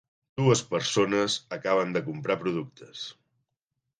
[0.39, 3.07] Dues persones acaben de comprar productes.